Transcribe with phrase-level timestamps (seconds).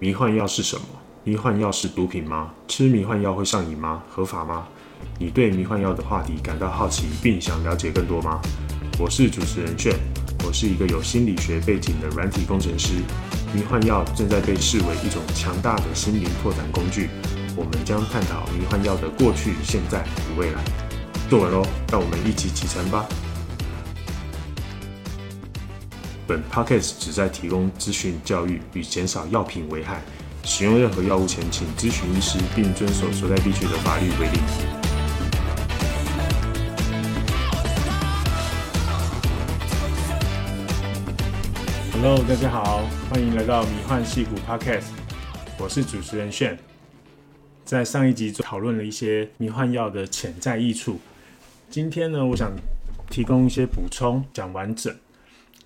[0.00, 0.84] 迷幻药是什么？
[1.22, 2.52] 迷幻药是毒品吗？
[2.66, 4.02] 吃迷幻药会上瘾吗？
[4.10, 4.66] 合法吗？
[5.18, 8.40] 你对迷幻药的话题感到好奇，并想了解更多吗？
[8.98, 9.94] 我是主持人炫，
[10.44, 12.94] 我是一个有心理学背景的软体工程师。
[13.54, 17.08] 迷幻药正在被视为一种强大的心灵拓展工具。
[17.56, 20.60] 我们将探讨迷幻药的过去、现在与未来。
[21.30, 23.06] 坐稳喽，让我们一起启程吧。
[26.26, 30.00] 本 podcast 旨在提供资讯教育与减少药品危害。
[30.42, 34.42] 使用任何药物前，请咨询医师，并遵守所在地区的法律规定。
[41.92, 44.86] Hello，大家好，欢迎来到迷幻戏骨 podcast，
[45.58, 46.58] 我是主持人炫。
[47.66, 50.98] 在上一集讨论了一些迷幻药的潜在益处，
[51.68, 52.50] 今天呢，我想
[53.10, 54.94] 提供一些补充，讲完整。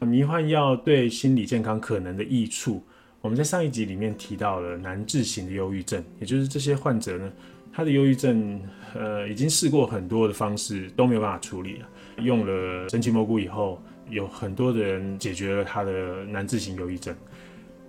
[0.07, 2.83] 迷幻药对心理健康可能的益处，
[3.21, 7.33] 我们在上一集里面提到了难治型的忧郁症，也就是这些患者呢，
[7.73, 8.61] 他的忧郁症，
[8.95, 11.89] 呃，已经试过很多的方式都没有办法处理了，
[12.23, 17.13] 用了神奇蘑菇以后，有很多的人解决了他的难治型忧郁症。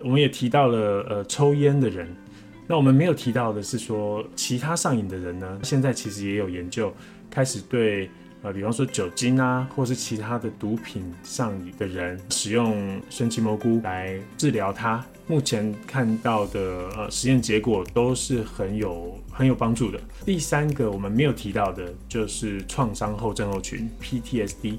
[0.02, 2.08] 我们也提到了，呃，抽烟的人，
[2.66, 6.92] 那我们没有提到的是说，其他上瘾的人呢，现在其实也有研究
[7.30, 8.10] 开始对。
[8.42, 20.00] 呃，比方说酒精啊，或是其他的毒品上瘾的人，使用神奇蘑菇来治疗它，目前看到的呃实验结果都是很有很有帮助的。
[20.26, 24.78] 第三个我们没有提到的就是创伤后症候群 （PTSD）。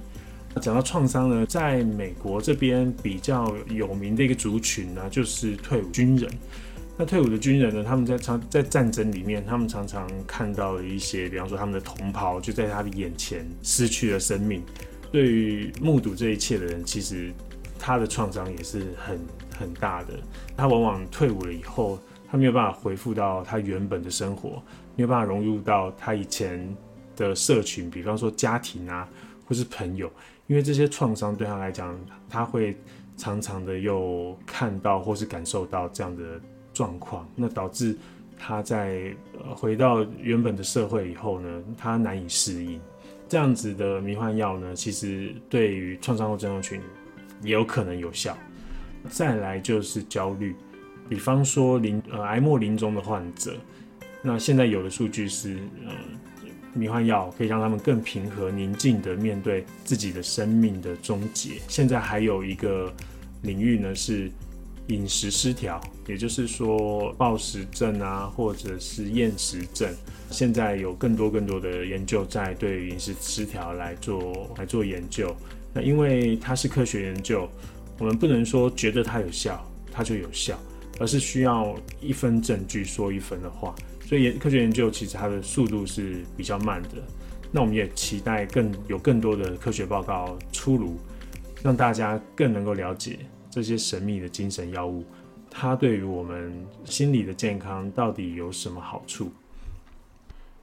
[0.61, 6.29] 讲到创伤呢，在美国这边比较有名的一个族群呢，就是退伍军人。
[7.01, 7.83] 那退伍的军人呢？
[7.83, 14.63] 他们在常在战争里面，他们常常看到了一些，比方说他们的同袍就在他的眼前失去了生命。
[15.11, 17.33] 对于目睹这一切的人，其实
[17.79, 19.19] 他的创伤也是很
[19.59, 20.09] 很大的。
[20.55, 21.99] 他往往退伍了以后，
[22.31, 24.63] 他没有办法恢复到他原本的生活，
[24.95, 26.69] 没有办法融入到他以前
[27.17, 29.09] 的社群，比方说家庭啊，
[29.47, 30.13] 或是朋友，
[30.49, 32.77] 因为这些创伤对他来讲，他会
[33.17, 36.39] 常常的又看到或是感受到这样的。
[36.81, 37.95] 状况，那导致
[38.39, 39.15] 他在
[39.55, 42.81] 回到原本的社会以后呢，他难以适应。
[43.29, 46.81] 这样子的迷幻药呢，其实对于创伤后症候群
[47.43, 48.35] 也有可能有效。
[49.11, 50.57] 再来就是焦虑，
[51.07, 53.55] 比方说临呃癌末临终的患者，
[54.23, 55.93] 那现在有的数据是呃
[56.73, 61.61] 迷幻药可以让他们更平和宁静的面对自己的生命的终结。
[61.69, 62.91] 现在还有一个
[63.43, 64.31] 领域呢是。
[64.91, 69.89] 饮食失调，也就是说暴食症啊，或者是厌食症，
[70.31, 75.35] 现在有更多更多的研究在对饮食失调来做来做研究。
[75.73, 77.49] 那因为它是科学研究，
[77.99, 80.59] 我们不能说觉得它有效，它就有效，
[80.99, 83.73] 而是需要一分证据说一分的话。
[84.05, 86.89] 所以研科学研究其实它的速度是比较慢的。
[87.53, 90.97] 那我们也期待更有更多的科学报告出炉，
[91.63, 93.21] 让大家更能够了解。
[93.51, 95.05] 这些神秘的精神药物，
[95.51, 99.31] 它对于我们心理的健康到底有什么好处？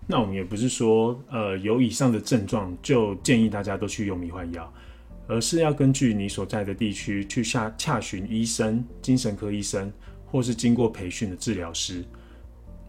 [0.08, 4.74] 那我们也不是说，呃，有以上的症状就建议大家都去用迷幻药，
[5.28, 9.92] 而是要根据你所在的地区去下洽询医生、精神科医生，
[10.26, 12.06] 或是经过培训的治疗师，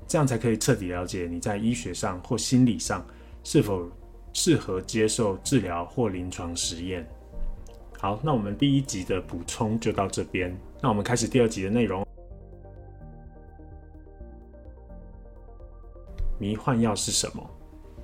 [0.06, 3.04] 这样才可以彻底了解你在医学上或心理上
[3.42, 3.91] 是否
[4.32, 7.04] 适合接受治疗或临床实验。
[8.00, 10.56] 好，那我们第一集的补充就到这边。
[10.81, 12.06] 那我们开始第二集的内容。
[16.38, 17.50] 迷幻药是什么？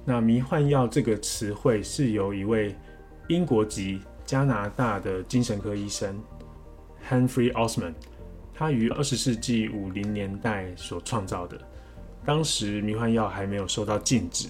[0.04, 2.74] 那迷幻药这个词汇是由一位
[3.28, 6.20] 英国籍加拿大的精神科医生
[7.08, 7.94] Henry Osman，
[8.52, 11.56] 他于二十世纪五零年代所创造的。
[12.24, 14.48] 当时迷幻药还没有受到禁止，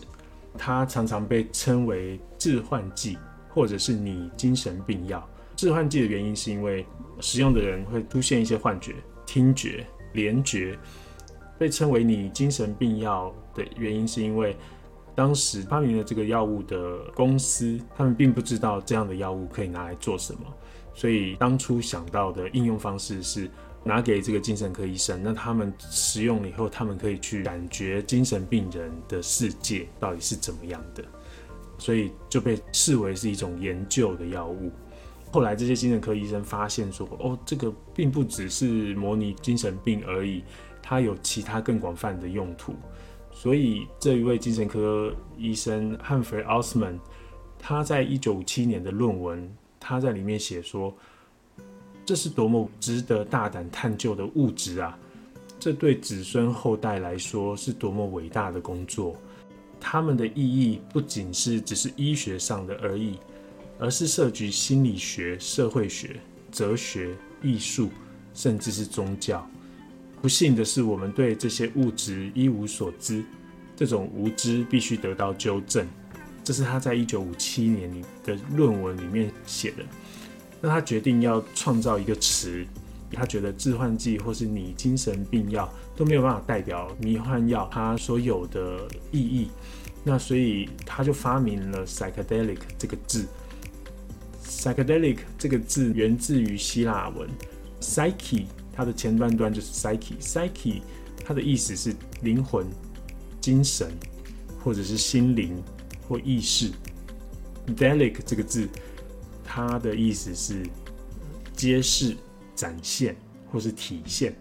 [0.57, 3.19] 它常常被称为致幻剂，
[3.51, 5.29] 或者是拟精神病药。
[5.57, 6.85] 致幻剂的原因是因为
[7.21, 8.95] 使用的人会出现一些幻觉、
[9.25, 10.79] 听觉、联觉，
[11.59, 14.57] 被称为你精神病药的原因是因为
[15.15, 20.41] 当时发明了这个药物的公司，他们并不知道这样的药物可以拿来做什么，
[20.93, 23.49] 所以当初想到的应用方式是
[23.85, 31.05] 拿给这个精神科医生，那他们使用了以后，他们可以去感觉精神病人的世界到底是怎么样的，
[31.79, 34.73] 所以就被视为是一种研究的药物。
[35.35, 40.45] 后来，这些精神科医生发现说：“哦，这个并不只是模拟精神病而已，
[40.81, 42.73] 它有其他更广泛的用途。”
[43.35, 46.97] 所以，这一位精神科医生汉弗瑞·奥斯曼，
[47.59, 50.97] 他在一九五七年的论文，他在里面写说
[52.07, 54.97] ：“这是多么值得大胆探究的物质啊！
[55.59, 59.17] 这对子孙后代来说是多么伟大的工作。
[59.81, 63.19] 他们的意义不仅是只是医学上的而已，
[63.79, 67.91] 而是涉及心理学、社会学、哲学、艺术，
[68.33, 69.47] 甚至是宗教。
[70.23, 73.23] 不幸的是，我们对这些物质一无所知，
[73.77, 75.87] 这种无知必须得到纠正。
[76.43, 77.91] 这是他在一九五七年
[78.25, 79.85] 的论文里面写的。
[80.61, 82.65] 那他决定要创造一个词，
[83.13, 89.49] 他觉得致幻剂或是拟精神病药都没有办法代表迷幻药它所有的意义。
[90.03, 93.27] 那所以他就发明了 psychedelic 这个字。
[94.45, 97.29] Psychedelic 这个字源自于希腊文
[97.81, 98.45] psyche。
[98.77, 100.83] 它的前半段就是 psyche，psyche
[101.25, 102.67] 它的意思是灵魂、
[103.41, 103.93] 精神，
[104.61, 105.63] 或者是心灵
[106.09, 106.71] 或意识。
[107.77, 108.69] delic 这个字，
[109.45, 110.67] 它的意思是
[111.55, 112.17] 揭示、
[112.55, 113.17] 展现
[113.51, 114.35] 或是体现。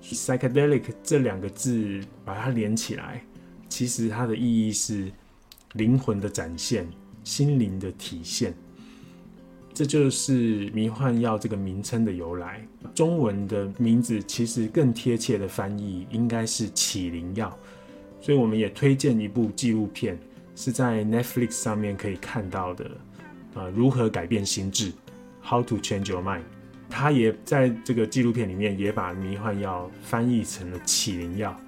[0.00, 3.24] psychedelic 这两个字把它连起来，
[3.68, 5.10] 其实它的意义是
[5.72, 6.88] 灵魂的展现、
[7.24, 8.54] 心灵的体现。
[9.74, 12.66] 这就是迷幻药这个名称的由来。
[12.94, 17.56] 中文的名字其实更贴切的翻译应该是起灵药。
[18.20, 20.18] 所以我们也推荐一部纪录片，
[20.54, 22.90] 是在 Netflix 上面可以看到的，
[23.54, 24.92] 呃，如何改变心智
[25.42, 26.42] ，How to Change Your Mind。
[26.88, 31.58] 他也在这个纪录片里面也把迷幻药翻译成了起灵药。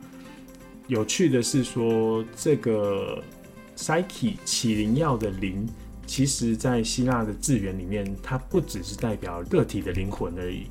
[0.86, 3.20] 有趣的是说，这个
[3.74, 5.66] Psyche 起灵药的灵。
[6.06, 10.66] 其实，在希腊的字源里面，它不只是代表个体的灵魂而已，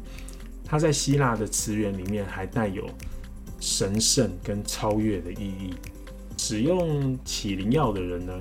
[0.63, 2.89] 它在希腊的词源里面还带有
[3.59, 5.73] 神圣跟超越的意义。
[6.37, 8.33] 使用起灵药的人呢，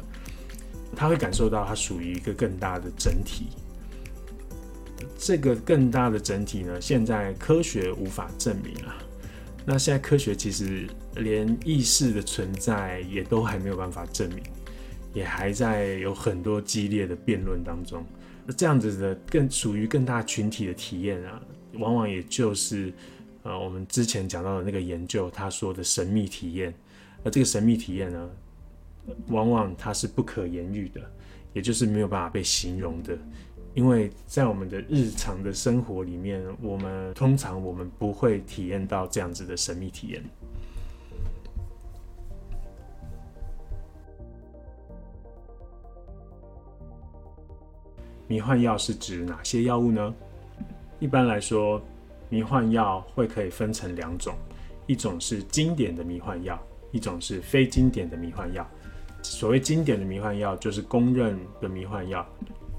[0.97, 3.47] 他会感受到它属于一个更大的整体。
[5.17, 8.99] 这个更大的整体呢，现在科学无法证明啊。
[9.65, 14.43] 那现在科学其实连意识的存在也都还没有办法证明。
[15.13, 18.05] 也还在有很多激烈的辩论当中。
[18.47, 21.41] 那这样子的更属于更大群体的体验啊，
[21.75, 22.93] 往往也就是
[23.43, 26.75] 呃我们之前讲到的那个研究他说的神秘体验。
[27.25, 28.31] 而这个神秘体验呢，
[29.29, 31.01] 往往它是不可言喻的，
[31.53, 33.17] 也就是没有办法被形容的，
[33.75, 40.21] 因为在我们的日常的生活里面，我们通常我们不会体验到这样子的神秘体验。
[48.33, 50.15] 迷幻药是指哪些药物呢？
[51.01, 51.79] 一般来说，
[52.31, 54.35] 迷幻药会可以分成两种，
[54.87, 56.59] 一种是经典的迷幻药，
[56.93, 58.67] 一种是非经典的迷幻药。
[59.23, 62.25] 所谓经典的迷幻药，就是公认的迷幻药；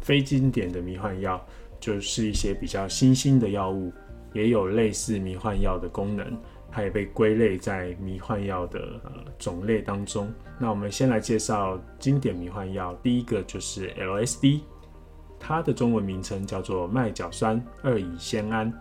[0.01, 1.39] 非经典的迷幻药，
[1.79, 3.93] 就是一些比较新兴的药物，
[4.33, 6.35] 也有类似迷幻药的功能，
[6.71, 10.33] 它也被归类在迷幻药的呃种类当中。
[10.57, 14.61] 那我们先来介绍经典迷幻药，第一个就是 LSD。
[15.45, 18.71] 它的中文名称叫做麦角酸二乙酰胺，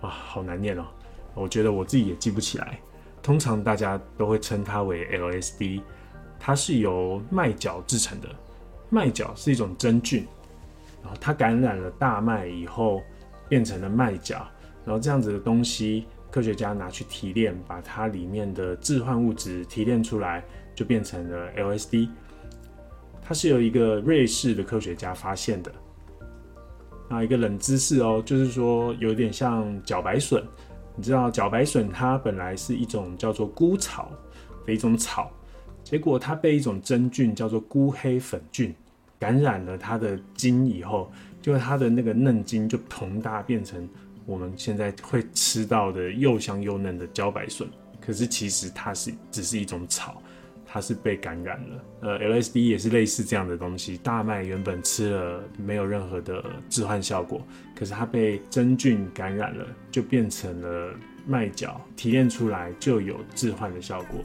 [0.00, 0.86] 啊，好难念哦，
[1.34, 2.78] 我觉得我自己也记不起来。
[3.20, 5.82] 通常大家都会称它为 LSD，
[6.38, 8.28] 它是由麦角制成的。
[8.90, 10.24] 麦角是一种真菌，
[11.02, 13.02] 然后它感染了大麦以后
[13.48, 14.46] 变成了麦角，
[14.84, 20.44] 然后这样子的东西，科学家拿去提炼，把它里面的致幻物质提炼出来，
[20.76, 22.08] 就变成了 LSD。
[23.20, 25.72] 它是由一个瑞士的科学家发现的。
[27.08, 30.42] 啊，一个冷知识哦，就是说有点像茭白笋。
[30.94, 34.10] 你知道茭白笋它本来是一种叫做菇草
[34.66, 35.30] 的一种草，
[35.82, 38.74] 结果它被一种真菌叫做菇黑粉菌
[39.18, 41.10] 感染了它的茎以后，
[41.40, 43.88] 就它的那个嫩茎就膨大变成
[44.26, 47.66] 我们现在会吃到的又香又嫩的茭白笋。
[48.00, 50.20] 可是其实它是只是一种草。
[50.70, 53.96] 它是被感染了，呃，LSD 也是类似这样的东西。
[53.96, 57.40] 大麦原本吃了没有任何的致幻效果，
[57.74, 60.92] 可是它被真菌感染了，就变成了
[61.26, 64.20] 麦角，提炼出来就有致幻的效果，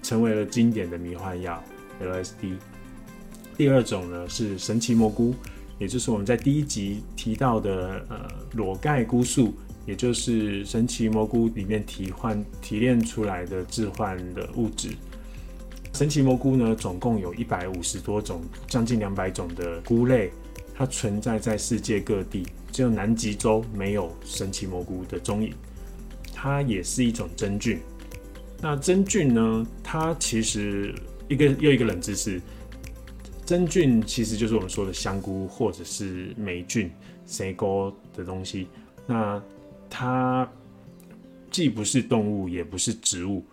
[0.00, 1.60] 成为了经典的迷幻药
[2.00, 2.54] LSD。
[3.56, 5.34] 第二种呢是神奇蘑菇，
[5.80, 9.52] 也就是我们在第一集提到的呃裸盖菇素，
[9.84, 14.90] 也就是神奇蘑菇里面提换提炼出来的致幻的物质。
[15.98, 20.30] 神奇蘑菇呢，总共有一百五十多种，将近两百种的菇类，
[20.72, 25.52] 它存在在世界各地，只有南极洲没有神奇蘑菇的踪影。
[26.32, 27.80] 它也是一种真菌。
[28.60, 30.94] 那真菌呢，它其实
[31.26, 32.40] 一个又一个冷知识，
[33.44, 36.88] 真菌其实就是我们说的香菇或者是霉菌、
[37.26, 38.68] 谁菇的东西。
[39.04, 39.42] 那
[39.90, 40.48] 它
[41.50, 43.44] 既不是动物，也不是植物，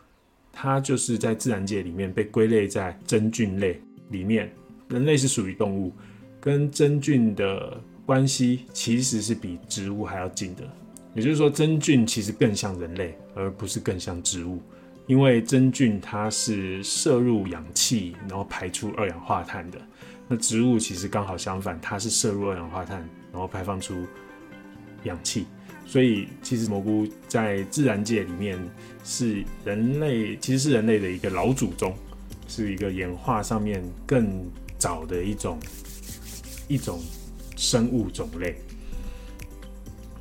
[0.57, 4.50] 它就是在自然界里面被归类在真菌类里面。
[4.88, 5.91] 人类是属于动物，
[6.39, 10.63] 跟真菌的关系其实是比植物还要近的。
[11.13, 14.62] 也就是说，真菌其实更像人类，而不是更像植物。
[15.07, 19.79] 因为真菌它是摄入氧气，然后排出二氧化碳的。
[20.27, 24.05] 那植物其实刚好相反，它是摄入二氧化碳，然后排放出
[25.03, 25.45] 氧气。
[25.86, 28.60] 所以，其实蘑菇在自然界里面
[29.04, 31.94] 是人类，其实是人类的一个老祖宗，
[32.48, 34.46] 是一个演化上面更
[34.77, 35.60] 早的一种
[36.68, 37.00] 一种
[37.56, 38.56] 生物种类。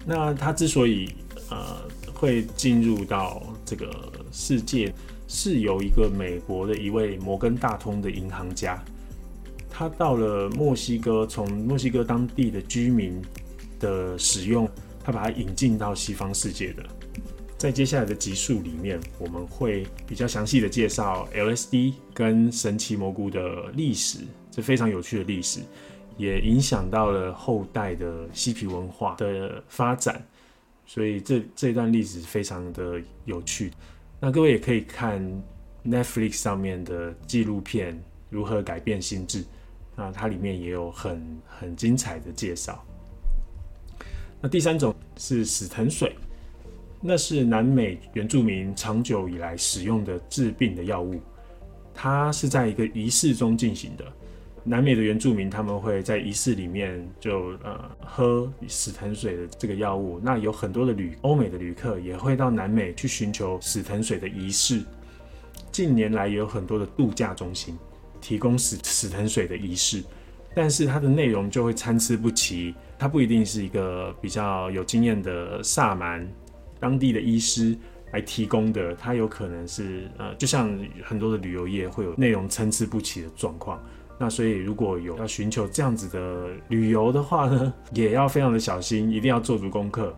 [0.06, 1.14] 那它之所以
[1.50, 3.90] 呃会进入到这个
[4.30, 4.92] 世界，
[5.26, 8.82] 是由一个美国的一位摩根大通的银行家。
[9.70, 13.20] 他到了墨西哥，从墨西哥当地的居民
[13.80, 14.68] 的使用，
[15.04, 16.82] 他把它引进到西方世界的。
[17.56, 24.18] 在接下来的集数里面，我们会比较详细的介绍 LSD 跟神奇蘑菇的历史，
[24.50, 25.60] 这非常有趣的历史，
[26.18, 30.22] 也影响到了后代的嬉皮文化的发展。
[30.86, 33.70] 所以这这段历史非常的有趣。
[34.20, 35.22] 那各位也可以看
[35.86, 37.94] Netflix 上面的纪录片
[38.28, 39.42] 《如何改变心智》。
[39.96, 42.84] 那它里面也有很很精彩的介绍。
[44.44, 46.14] 那第三种是死藤水，
[47.00, 51.18] 那是南美原住民长久以来使用的治病的药物，
[51.94, 54.04] 它是在一个仪式中进行的。
[54.62, 60.20] 南美的原住民他们会在仪式里面就呃喝死藤水的这个药物。
[60.22, 64.82] 那有很多的旅欧美的旅客也会到南美去寻求死藤水的仪式。
[65.72, 67.78] 近年来也有很多的度假中心。
[68.20, 70.04] 提供死死藤水的仪式，
[70.54, 72.74] 但是它的内容就会参差不齐。
[72.98, 76.26] 它不一定是一个比较有经验的萨满、
[76.78, 77.76] 当地的医师
[78.12, 83.82] 来提供的，它有可能是呃，就像很多的旅游业会有内容参差不齐的状况。
[84.16, 90.16] 那所以如果有要寻求这样子的旅游的话呢， 也要非常的小心，一定要做足功课。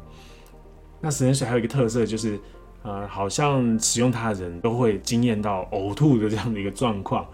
[1.00, 2.38] 那死藤水还有一个特色就是，
[2.82, 7.26] 呃，好像使用它的人都会惊艳到呕吐的这样的一个状况。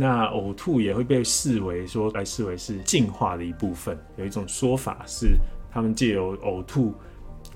[0.00, 3.98] 那呕吐也会被视为说来视为是进化的一部分。
[4.16, 5.36] 有一种说法是，
[5.72, 6.94] 他们借由呕吐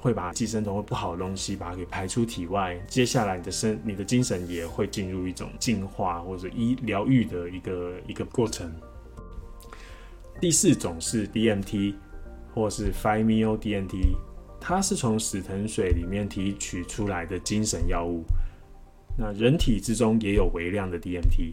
[0.01, 2.77] 会把寄生虫或不好的东西把它给排出体外。
[2.89, 8.69] 接下来你的身、你的精神也会进入一种进化或者医疗愈的一个一个过程。
[10.41, 11.95] 第四种是 DMT
[12.53, 14.17] 或是 f i m e o DMT，
[14.61, 18.25] 它是从死藤水里面提取出来的精神药物。
[19.17, 21.53] 那人体之中也有微量的 DMT。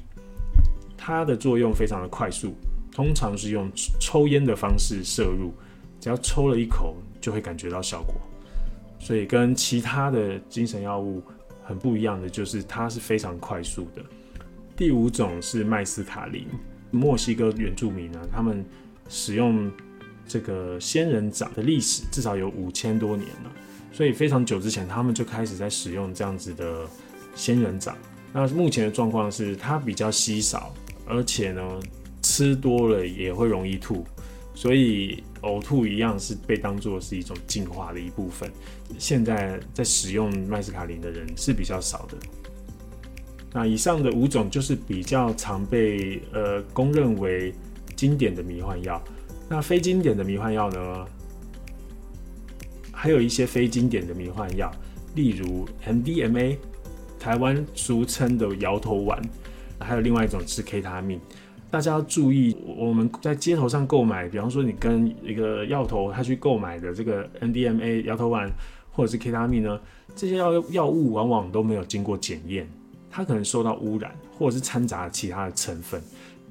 [1.02, 2.54] 它的作用非常的快速，
[2.92, 5.54] 通常是用抽烟的方式摄入，
[6.02, 8.16] 只要抽了一口就会感觉到效果。
[9.00, 11.24] 所以跟其他的精神药物
[11.64, 14.04] 很不一样的，就是它是非常快速的。
[14.76, 16.46] 第五种是麦斯卡林，
[16.92, 18.66] 墨西哥原住民呢，他们
[19.08, 19.72] 使用
[20.28, 23.52] 这个仙人掌的历史至少有五千多年了，
[23.94, 26.86] 所以非常久之前他们就开始在使用这样子的
[27.36, 27.96] 仙人掌。
[28.32, 30.74] 那目前的状况是它比较稀少。
[31.10, 31.80] 而且呢，
[32.22, 34.06] 吃多了也会容易吐，
[34.54, 38.50] 所以呕吐一样是被当作是一种进化的一部分。
[38.98, 42.18] 现在在使用麦斯卡林的人是比较少的。
[43.52, 47.52] 那以上的五种就是比较常被呃公认为
[47.96, 49.04] 经典的迷幻药。
[49.50, 51.06] 那非经典的迷幻药呢，
[52.92, 54.72] 还有一些非经典的迷幻药，
[55.16, 56.58] 例如 MDMA，
[57.20, 59.20] 台湾俗称的摇头丸。
[59.80, 61.20] 还有另外一种是 K 他命，
[61.72, 68.50] 大家要注意，我们在街头上购买，比方说你跟一个药头他去购买的这个 NDMA 摇头丸
[68.92, 69.80] 或者是 K 他命呢，
[70.16, 72.68] 这些药药物往往都没有经过检验，
[73.10, 76.02] 它可能受到污染或者是掺杂其他的成分，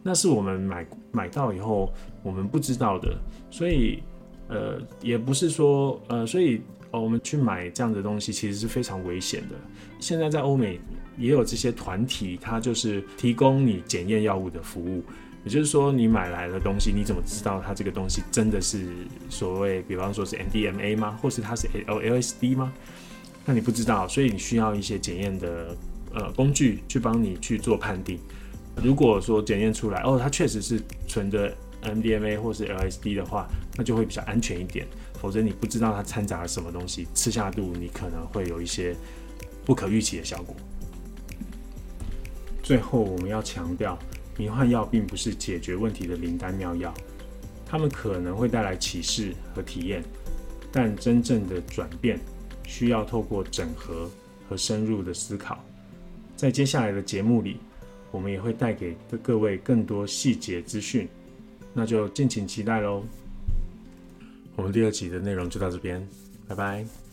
[0.02, 1.92] 那是我们买买到以后
[2.22, 3.16] 我们不知道的，
[3.50, 4.02] 所以
[4.48, 9.56] 呃也不是说呃所以呃我们去买这样的东西其实是非常危险的，
[10.00, 10.80] 现在在欧美。
[11.18, 15.02] 也有这些团体，它就是提供你检验药物的服务。
[15.44, 18.88] 也就是说，你买来的东西，你怎么知道它这个东西真的是
[19.30, 21.18] 所谓，比方说是 MDMA 吗？
[21.22, 22.72] 或是它是 LSD 吗？
[23.46, 25.76] 那你不知道，所以你需要一些检验的
[26.12, 28.18] 呃工具去帮你去做判定。
[28.82, 34.86] 如果说检验出来，哦，它确实是纯的 MDMA 或是 LSD 的话，那就会比较安全一点。
[35.20, 38.94] 否则你不知道它掺杂了什么东西，吃下肚你可能会有一些
[39.64, 40.54] 不可预期的效果。
[42.68, 43.98] 最后，我们要强调，
[44.36, 46.92] 迷幻药并不是解决问题的灵丹妙药，
[47.64, 50.04] 它们可能会带来启示和体验，
[50.70, 52.20] 但真正的转变
[52.66, 54.10] 需要透过整合
[54.46, 55.64] 和深入的思考。
[56.36, 57.56] 在接下来的节目里，
[58.10, 61.08] 我们也会带给各位更多细节资讯，
[61.72, 63.02] 那就敬请期待喽。
[64.56, 66.06] 我们第二集的内容就到这边，
[66.46, 67.07] 拜拜。